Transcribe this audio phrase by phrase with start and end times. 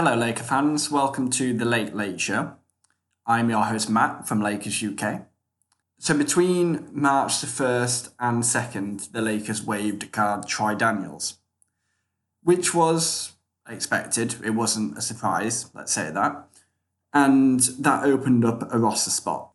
[0.00, 0.92] Hello, Laker fans.
[0.92, 2.52] Welcome to the Late Late Show.
[3.26, 5.22] I'm your host, Matt from Lakers UK.
[5.98, 11.38] So, between March the 1st and 2nd, the Lakers waived guard Troy Daniels,
[12.44, 13.32] which was
[13.68, 14.36] expected.
[14.44, 16.46] It wasn't a surprise, let's say that.
[17.12, 19.50] And that opened up a roster spot.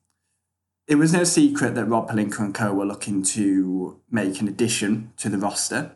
[0.89, 5.13] It was no secret that Rob Pelinka and co were looking to make an addition
[5.15, 5.95] to the roster.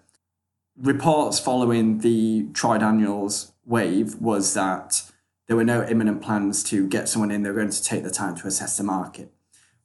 [0.77, 5.01] Reports following the Troy Daniels wave was that
[5.47, 7.41] there were no imminent plans to get someone in.
[7.41, 9.33] They were going to take the time to assess the market.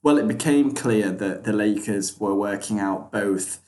[0.03, 3.61] Well, it became clear that the Lakers were working out both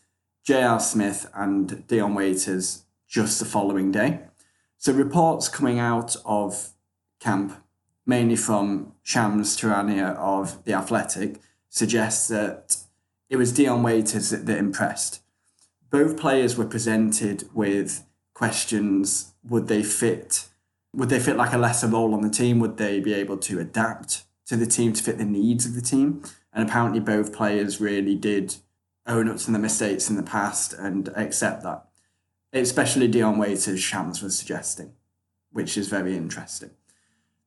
[0.43, 0.79] J.R.
[0.79, 4.19] Smith and Dion Waiters just the following day.
[4.77, 6.73] So reports coming out of
[7.19, 7.63] camp,
[8.05, 12.77] mainly from Shams Charania of The Athletic, suggests that
[13.31, 15.21] it was Dion Waiters that, that impressed.
[15.95, 19.33] Both players were presented with questions.
[19.47, 20.49] Would they fit
[20.93, 22.59] would they fit like a lesser role on the team?
[22.59, 25.81] Would they be able to adapt to the team to fit the needs of the
[25.81, 26.21] team?
[26.51, 28.57] And apparently both players really did
[29.07, 31.85] own up to the mistakes in the past and accept that.
[32.51, 34.91] Especially Dion Waiters Shams was suggesting
[35.53, 36.71] which is very interesting.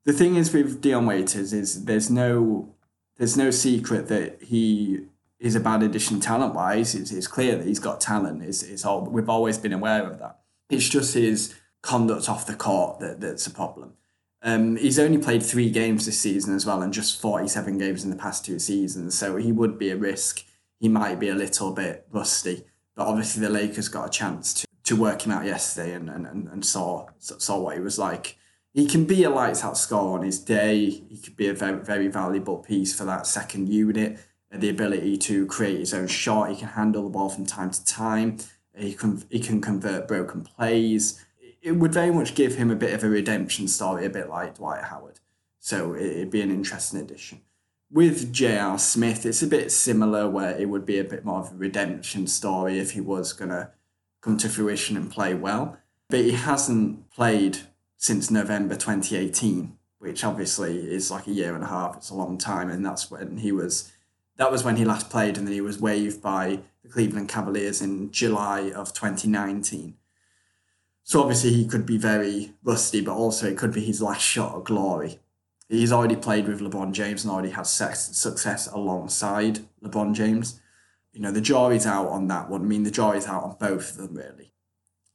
[0.04, 2.74] The thing is with Dion Waiters is there's no
[3.18, 5.00] there's no secret that he
[5.40, 8.84] is a bad addition talent wise it's, it's clear that he's got talent it's, it's
[8.84, 13.20] all we've always been aware of that it's just his conduct off the court that,
[13.20, 13.94] that's a problem.
[14.42, 18.10] Um, he's only played three games this season as well, and just 47 games in
[18.10, 19.18] the past two seasons.
[19.18, 20.44] So he would be a risk.
[20.78, 24.66] He might be a little bit rusty, but obviously the Lakers got a chance to,
[24.84, 28.38] to work him out yesterday and, and, and saw saw what he was like.
[28.74, 30.88] He can be a lights out scorer on his day.
[30.88, 34.20] He could be a very very valuable piece for that second unit.
[34.50, 36.50] The ability to create his own shot.
[36.50, 38.38] He can handle the ball from time to time.
[38.74, 41.24] He can he can convert broken plays.
[41.60, 44.56] It would very much give him a bit of a redemption story, a bit like
[44.56, 45.20] Dwight Howard.
[45.58, 47.42] So it'd be an interesting addition.
[47.90, 48.78] With J.R.
[48.78, 52.26] Smith, it's a bit similar, where it would be a bit more of a redemption
[52.26, 53.72] story if he was gonna
[54.20, 55.76] come to fruition and play well.
[56.08, 57.58] But he hasn't played
[57.96, 61.96] since November 2018, which obviously is like a year and a half.
[61.96, 63.92] It's a long time, and that's when he was.
[64.38, 67.82] That was when he last played, and then he was waived by the Cleveland Cavaliers
[67.82, 69.94] in July of 2019.
[71.02, 74.54] So obviously he could be very rusty, but also it could be his last shot
[74.54, 75.18] of glory.
[75.68, 80.60] He's already played with LeBron James and already has success alongside LeBron James.
[81.12, 82.62] You know, the jury's out on that one.
[82.62, 84.52] I mean, the jury's out on both of them, really.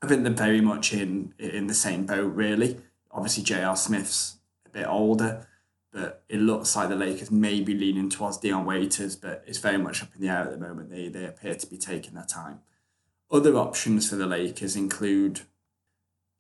[0.02, 2.82] I think they're very much in in the same boat, really.
[3.10, 3.78] Obviously, J.R.
[3.78, 5.48] Smith's a bit older
[5.94, 9.78] but it looks like the Lakers may be leaning towards Dion Waiters, but it's very
[9.78, 10.90] much up in the air at the moment.
[10.90, 12.62] They, they appear to be taking their time.
[13.32, 15.42] Other options for the Lakers include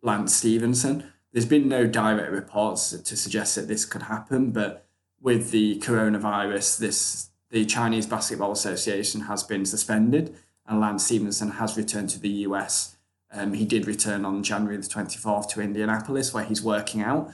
[0.02, 1.14] Lance Stephenson.
[1.32, 4.88] There's been no direct reports to suggest that this could happen, but
[5.22, 11.78] with the coronavirus, this the Chinese Basketball Association has been suspended, and Lance Stephenson has
[11.78, 12.98] returned to the US.
[13.32, 17.32] Um, he did return on January the 24th to Indianapolis, where he's working out.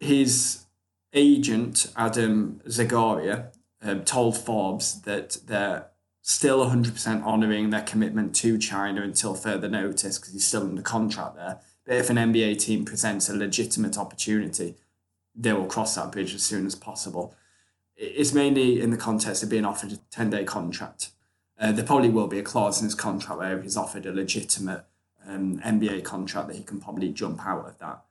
[0.00, 0.64] His
[1.12, 5.86] agent Adam Zagoria um, told Forbes that they're
[6.22, 11.36] still 100% honouring their commitment to China until further notice because he's still under contract
[11.36, 11.60] there.
[11.84, 14.76] But if an NBA team presents a legitimate opportunity,
[15.34, 17.34] they will cross that bridge as soon as possible.
[17.96, 21.10] It's mainly in the context of being offered a 10 day contract.
[21.58, 24.84] Uh, there probably will be a clause in his contract where he's offered a legitimate
[25.26, 28.02] um, NBA contract that he can probably jump out of that.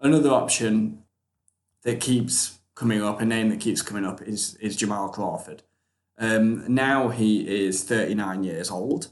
[0.00, 1.02] Another option
[1.82, 5.62] that keeps coming up, a name that keeps coming up is is Jamal Crawford.
[6.18, 9.08] Um, now he is 39 years old,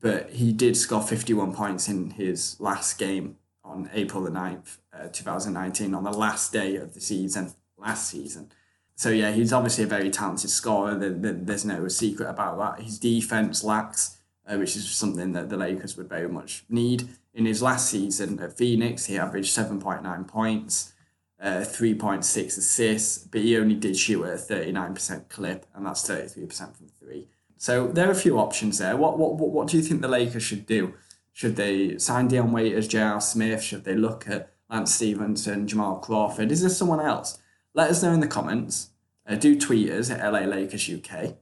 [0.00, 5.08] but he did score 51 points in his last game on April the 9th, uh,
[5.08, 8.50] 2019, on the last day of the season, last season.
[8.96, 10.94] So, yeah, he's obviously a very talented scorer.
[10.96, 12.84] There's no secret about that.
[12.84, 17.08] His defense lacks, uh, which is something that the Lakers would very much need.
[17.32, 20.94] In his last season at Phoenix, he averaged 7.9 points,
[21.40, 26.76] uh, 3.6 assists, but he only did shoot at a 39% clip, and that's 33%
[26.76, 27.28] from three.
[27.56, 28.96] So there are a few options there.
[28.96, 30.94] What, what, what, what do you think the Lakers should do?
[31.32, 33.20] Should they sign Dion Waiters, J.R.
[33.20, 33.62] Smith?
[33.62, 36.50] Should they look at Lance Stephenson, Jamal Crawford?
[36.50, 37.38] Is there someone else?
[37.74, 38.90] Let us know in the comments.
[39.26, 41.36] Uh, do tweet us at LA Lakers UK.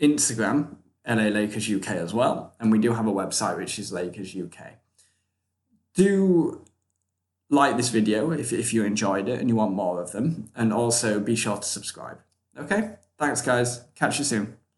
[0.00, 0.76] Instagram,
[1.06, 2.54] LA Lakers UK as well.
[2.58, 4.78] And we do have a website, which is Lakers UK.
[5.94, 6.61] Do
[7.52, 10.50] like this video if, if you enjoyed it and you want more of them.
[10.56, 12.18] And also be sure to subscribe.
[12.58, 12.96] Okay?
[13.18, 13.84] Thanks, guys.
[13.94, 14.56] Catch you soon.